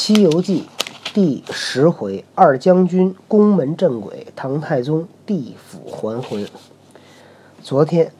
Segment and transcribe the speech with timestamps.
[0.00, 0.64] 西游记》
[1.12, 6.46] 第十回：二将军宫门镇鬼，唐太宗地府还魂。
[7.64, 8.12] 昨天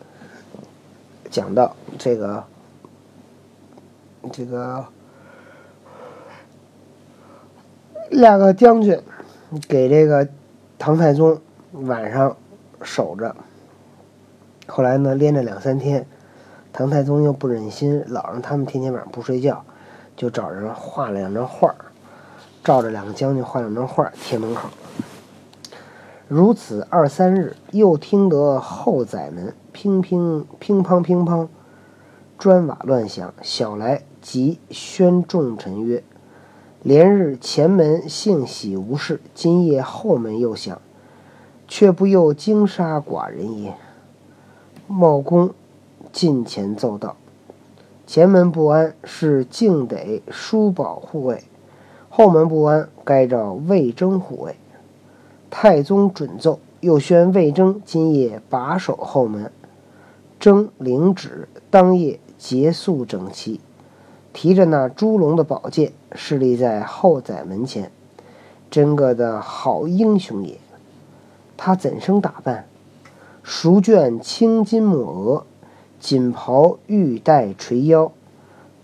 [1.30, 2.42] 讲到这个，
[4.32, 4.84] 这个
[8.10, 9.00] 两个将军
[9.68, 10.28] 给这个
[10.80, 11.40] 唐太宗
[11.70, 12.36] 晚上
[12.82, 13.36] 守着，
[14.66, 16.04] 后来呢，连着两三天，
[16.72, 19.64] 唐太宗又不忍心老让他们天天晚上不睡觉。
[20.18, 21.72] 就找人画了两张画
[22.64, 24.68] 照着两个将军画两张画贴门口。
[26.26, 31.46] 如此二三日，又听得后宰门乒乒乒乓乒乓，
[32.36, 33.32] 砖瓦乱响。
[33.42, 36.02] 小来即宣众臣曰
[36.82, 40.82] ：“连日前门幸喜无事，今夜后门又响，
[41.68, 43.72] 却不又惊杀寡人也？”
[44.88, 45.54] 茂公
[46.12, 47.16] 近前奏道。
[48.08, 51.42] 前门不安，是竟得叔宝护卫；
[52.08, 54.56] 后门不安，该找魏征护卫。
[55.50, 59.52] 太宗准奏，又宣魏征今夜把守后门。
[60.40, 63.60] 征领旨，当夜结束整齐，
[64.32, 67.92] 提着那朱龙的宝剑，侍立在后宰门前。
[68.70, 70.58] 真个的好英雄也！
[71.58, 72.66] 他怎生打扮？
[73.42, 75.44] 熟卷青金抹额。
[76.00, 78.12] 锦袍玉带垂腰，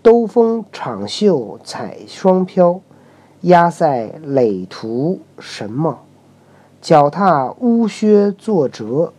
[0.03, 2.81] 兜风敞袖彩双飘，
[3.41, 6.03] 压塞垒图神茂。
[6.81, 9.13] 脚踏乌靴作折，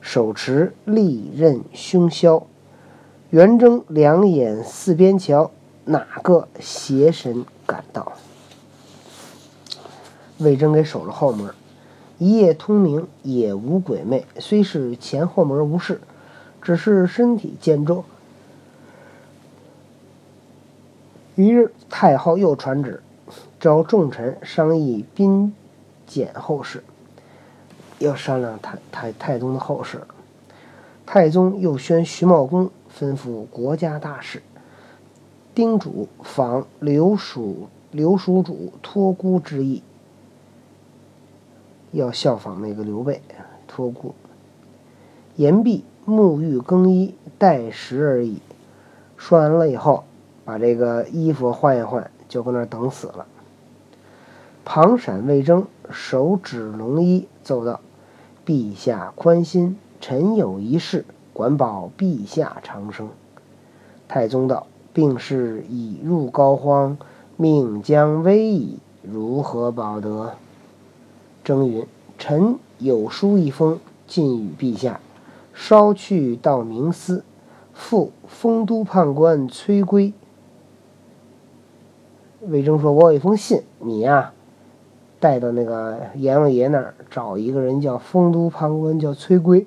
[0.00, 2.42] 手持利刃凶削。
[3.30, 5.50] 圆睁两眼四边瞧，
[5.84, 8.12] 哪个邪神赶到？
[10.38, 11.54] 魏征给守了后门，
[12.18, 14.26] 一夜通明，也无鬼魅。
[14.38, 16.00] 虽是前后门无事。
[16.66, 18.02] 只是身体健壮。
[21.36, 23.00] 一日，太后又传旨，
[23.60, 25.54] 召众臣商议兵
[26.08, 26.82] 简后事，
[28.00, 30.04] 要商量太太太宗的后事。
[31.06, 32.68] 太宗又宣徐茂公
[32.98, 34.42] 吩咐国家大事，
[35.54, 39.84] 叮嘱仿刘蜀刘蜀主托孤之意，
[41.92, 43.22] 要效仿那个刘备
[43.68, 44.12] 托孤。
[45.36, 45.84] 言毕。
[46.08, 48.40] 沐浴更衣，待时而已。
[49.16, 50.04] 说完了以后，
[50.44, 53.26] 把这个衣服换一换，就搁那儿等死了。
[54.64, 57.80] 庞闪、魏征手指龙衣，奏道
[58.46, 63.08] ：“陛下宽心，臣有一事，管保陛下长生。”
[64.06, 66.98] 太宗道：“病势已入膏肓，
[67.36, 70.34] 命将危矣，如何保得？”
[71.42, 71.84] 征云
[72.16, 75.00] ：“臣有书一封，进与陛下。”
[75.58, 77.24] 稍去到冥司，
[77.72, 80.12] 复丰都判官崔归。
[82.42, 84.34] 魏征说：“我有一封信，你呀，
[85.18, 89.66] 带到那个阎王爷那儿，找一个人叫丰都判官，叫崔归。”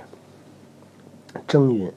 [1.48, 1.92] 征云：“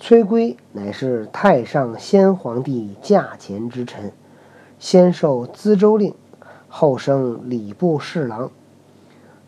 [0.00, 4.12] 崔归乃是太上先皇帝驾前之臣，
[4.78, 6.14] 先受资州令。”
[6.76, 8.50] 后升礼部侍郎，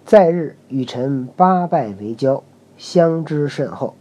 [0.05, 2.45] 在日与臣八拜为交，
[2.79, 3.97] 相知甚厚。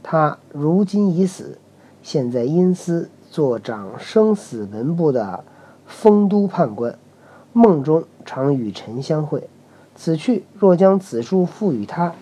[0.00, 1.58] 他如今已死，
[2.04, 5.42] 现在因司做掌生死文部的
[5.86, 6.96] 丰都判官，
[7.52, 9.48] 梦中常与臣相会。
[9.96, 12.14] 此去若将此书付与他，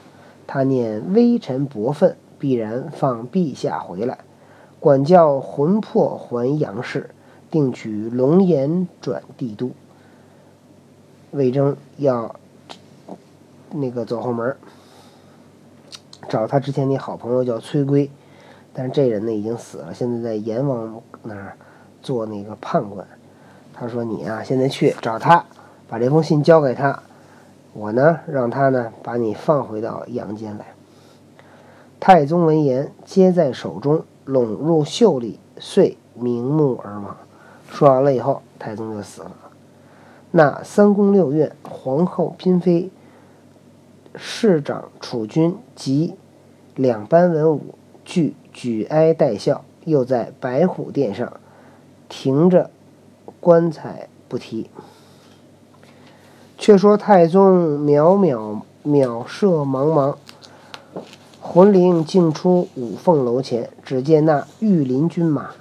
[0.47, 4.21] 他念微臣薄愤，必然放陛下回来，
[4.81, 7.11] 管教魂魄还阳世，
[7.51, 9.71] 定取龙颜转帝都。
[11.33, 12.35] 魏征要
[13.71, 14.57] 那个走后门，
[16.29, 18.11] 找他之前那好朋友叫崔圭，
[18.73, 21.57] 但是这人呢已经死了，现在在阎王那儿
[22.03, 23.07] 做那个判官。
[23.75, 25.45] 他说：“你啊，现在去找他，
[25.89, 27.03] 把这封信交给他，
[27.75, 30.67] 我呢让他呢把你放回到阳间来。”
[32.01, 37.17] 太宗闻言，接在手中，拢入袖里，遂瞑目而亡。
[37.69, 39.33] 说完了以后，太宗就死了。
[40.37, 42.91] 那三宫六院、皇后嫔妃、
[44.15, 46.15] 侍长储君及
[46.75, 47.75] 两班文武，
[48.05, 51.41] 俱举哀待笑，又在白虎殿上
[52.11, 52.69] 停着
[53.41, 54.69] 棺材不提。
[56.59, 60.17] 却说太宗渺渺渺射茫茫，
[61.41, 65.53] 魂灵竟出五凤楼前，只见那御林军马，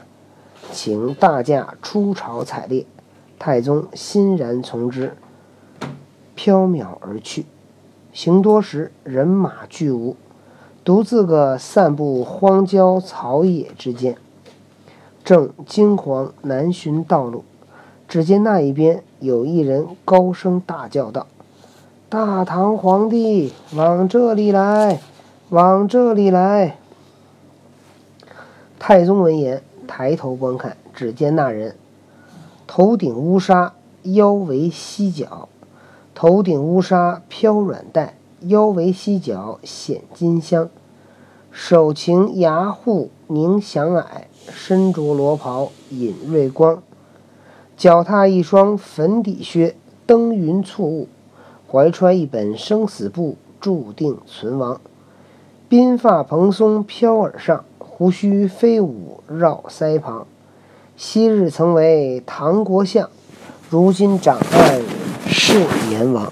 [0.73, 2.85] 请大驾出朝采猎。
[3.37, 5.15] 太宗欣然从之，
[6.35, 7.45] 飘渺而去。
[8.13, 10.15] 行多时，人马俱无。
[10.83, 14.15] 独自个散步荒郊草野之间，
[15.23, 17.43] 正惊惶难寻道路。
[18.07, 21.25] 只见那一边有一人高声大叫道
[22.07, 24.99] ：“大唐皇帝，往这里来，
[25.49, 26.77] 往这里来！”
[28.77, 31.75] 太宗闻言，抬头观看，只见那人
[32.67, 33.73] 头顶乌纱，
[34.03, 35.47] 腰围犀角；
[36.13, 40.69] 头顶乌纱飘软带，腰围犀角显金香。
[41.51, 44.05] 手擎牙护凝祥霭，
[44.49, 46.81] 身着罗袍引瑞光。
[47.77, 49.75] 脚踏一双粉底靴，
[50.05, 51.07] 登云簇雾；
[51.71, 54.81] 怀揣一本生死簿，注定存亡。
[55.69, 57.63] 鬓发蓬松飘耳上。
[57.97, 60.27] 胡须飞舞绕腮旁，
[60.97, 63.09] 昔日曾为唐国相，
[63.69, 64.81] 如今掌案
[65.27, 65.59] 是
[65.91, 66.31] 阎王。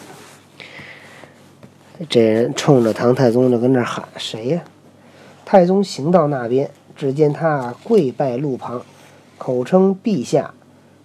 [2.10, 4.64] 这人冲着唐太宗就跟那喊：“谁呀？”
[5.44, 8.82] 太宗行到那边，只见他跪拜路旁，
[9.38, 10.54] 口称：“陛下，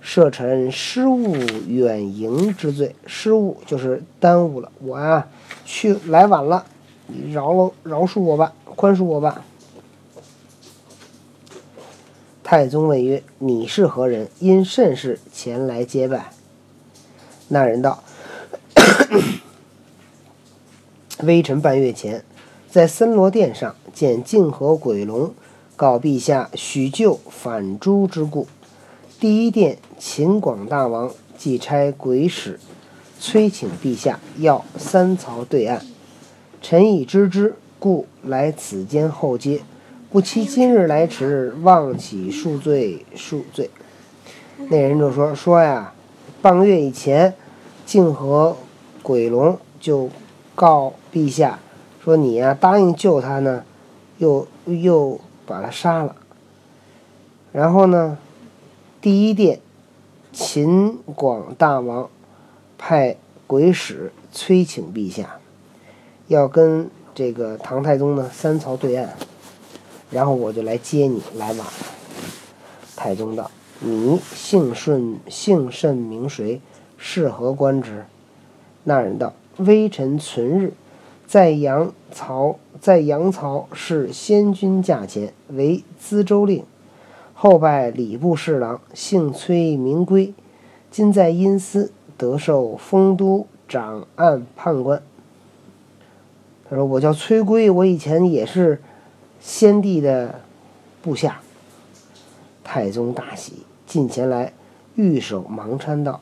[0.00, 1.34] 赦臣失误
[1.66, 2.94] 远迎之罪。
[3.06, 5.26] 失误就是耽误了我啊，
[5.64, 6.64] 去来晚了，
[7.08, 9.42] 你饶了饶恕我吧，宽恕我吧。”
[12.50, 14.26] 太宗问曰：“你是何人？
[14.38, 16.32] 因甚事前来接拜？”
[17.48, 18.02] 那人道
[21.24, 22.24] ：“微臣半月前，
[22.70, 25.34] 在森罗殿上见泾河鬼龙，
[25.76, 28.48] 告陛下许救反诛之故。
[29.20, 32.58] 第一殿秦广大王即差鬼使，
[33.20, 35.84] 催请陛下要三曹对岸。
[36.62, 39.60] 臣已知之，故来此间候接。”
[40.10, 43.68] 不期今日来迟，望起恕罪恕罪。
[44.70, 45.92] 那人就说说呀，
[46.40, 47.34] 半个月以前，
[47.84, 48.56] 泾河
[49.02, 50.08] 鬼龙就
[50.54, 51.58] 告陛下
[52.02, 53.64] 说你呀答应救他呢，
[54.16, 56.16] 又又把他杀了。
[57.52, 58.16] 然后呢，
[59.02, 59.60] 第一殿
[60.32, 62.08] 秦广大王
[62.78, 65.38] 派鬼使催请陛下，
[66.28, 69.14] 要跟这个唐太宗呢三曹对案。
[70.10, 71.72] 然后我就来接你，来晚了。
[72.96, 73.50] 太宗道
[73.80, 76.60] ：“你姓顺，姓甚名谁？
[76.96, 78.06] 是何官职？”
[78.84, 80.72] 那人道：“微臣存日，
[81.26, 86.64] 在杨曹，在杨曹是先君驾前，为资州令，
[87.34, 90.32] 后拜礼部侍郎，姓崔，名归。
[90.90, 95.02] 今在阴司得受丰都掌案判官。”
[96.68, 98.80] 他说：“我叫崔归，我以前也是。”
[99.40, 100.40] 先帝的
[101.00, 101.40] 部下，
[102.64, 104.52] 太宗大喜，近前来，
[104.96, 106.20] 御手忙搀道：“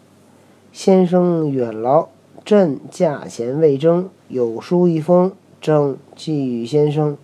[0.72, 2.08] 先生远劳，
[2.44, 7.16] 朕驾前未征，有书一封，正寄与先生，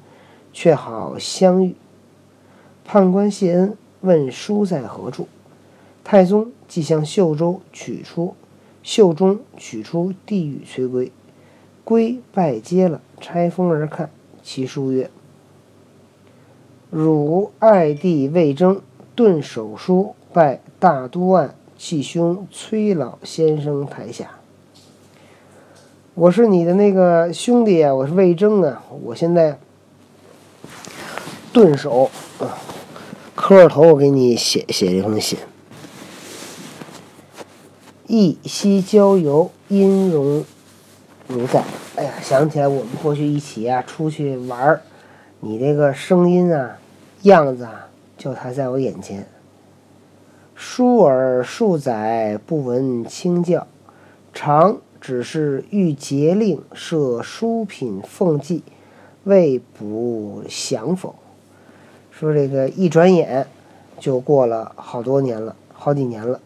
[0.52, 1.74] 却好相遇。”
[2.84, 5.28] 判官谢恩，问书在何处？
[6.02, 8.34] 太宗即向袖中取出，
[8.82, 11.12] 袖中取出递与崔归，
[11.84, 14.10] 归拜接了，拆封而看，
[14.42, 15.10] 其书曰。
[16.94, 18.82] 汝爱弟魏征，
[19.14, 24.32] 顿手书拜大都案契兄崔老先生台下。
[26.12, 29.58] 我是你的那个兄弟啊，我是魏征啊，我现在
[31.50, 32.10] 顿手，
[33.34, 35.38] 磕着头，我给你写写这封信。
[38.06, 40.44] 忆昔郊游，音容
[41.26, 41.64] 如在。
[41.96, 44.82] 哎呀，想起来我们过去一起啊出去玩儿，
[45.40, 46.80] 你这个声音啊。
[47.22, 49.26] 样子啊，就还在我眼前。
[50.54, 53.66] 疏而数载不闻清教，
[54.32, 58.62] 常只是欲节令设书品奉祭，
[59.24, 61.14] 未卜详否？
[62.10, 63.46] 说这个一转眼
[63.98, 66.40] 就过了好多年了，好几年了。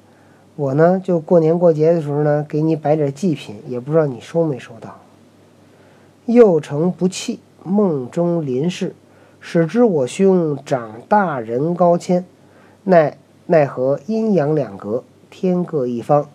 [0.57, 4.99] 我呢，就过年过节的时候呢，给你摆点祭品，也不知道你收没收到。
[6.25, 8.95] 幼承不弃，梦中临世。
[9.49, 12.25] 使之我兄长大人高迁，
[12.83, 16.29] 奈奈何阴阳两隔，天各一方，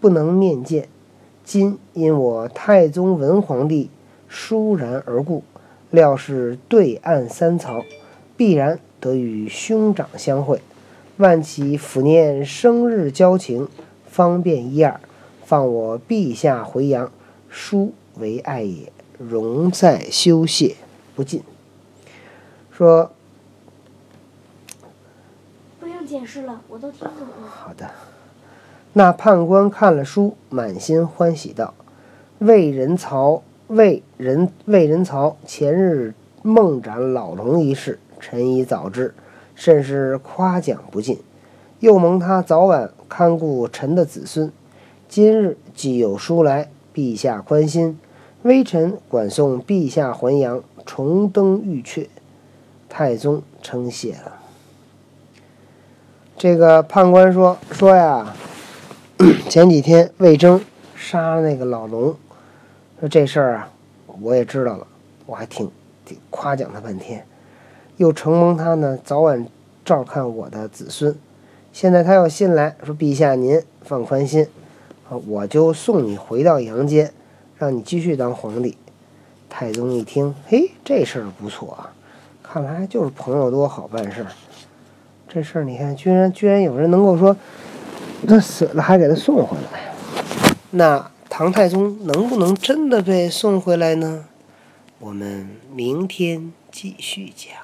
[0.00, 0.88] 不能面见。
[1.44, 3.90] 今因我太宗文皇帝
[4.30, 5.44] 倏然而故，
[5.90, 7.84] 料是对岸三曹，
[8.34, 10.62] 必然得与兄长相会。
[11.18, 13.68] 万祈抚念生日交情，
[14.06, 14.98] 方便一二，
[15.44, 17.12] 放我陛下回阳，
[17.50, 18.90] 殊为爱也。
[19.18, 20.76] 容在修谢，
[21.14, 21.42] 不尽。
[22.76, 23.12] 说，
[25.78, 27.48] 不用解释了，我都听懂了。
[27.48, 27.88] 好的，
[28.94, 31.72] 那判官看了书，满心欢喜道
[32.40, 39.14] ：“魏人曹，魏人魏人曹前日梦斩老龙一事，臣已早知，
[39.54, 41.20] 甚是夸奖不尽。
[41.78, 44.50] 又蒙他早晚看顾臣的子孙，
[45.08, 48.00] 今日既有书来，陛下宽心，
[48.42, 52.08] 微臣管送陛下还阳，重登玉阙。
[52.96, 54.38] 太宗称谢了。
[56.38, 58.32] 这个判官说说呀，
[59.50, 60.60] 前几天魏征
[60.94, 62.14] 杀那个老龙，
[63.00, 63.68] 说这事儿啊，
[64.22, 64.86] 我也知道了，
[65.26, 65.68] 我还挺
[66.04, 67.26] 挺夸奖他半天，
[67.96, 69.44] 又承蒙他呢早晚
[69.84, 71.18] 照看我的子孙。
[71.72, 74.46] 现在他要信来说，陛下您放宽心，
[75.26, 77.12] 我就送你回到阳间，
[77.58, 78.78] 让你继续当皇帝。
[79.50, 81.92] 太宗一听，嘿，这事儿不错啊，
[82.54, 84.28] 看来就是朋友多好办事儿。
[85.26, 87.36] 这事儿你看，居然居然有人能够说
[88.28, 89.92] 他死了还给他送回来，
[90.70, 94.26] 那唐太宗能不能真的被送回来呢？
[95.00, 97.63] 我们明天继续讲。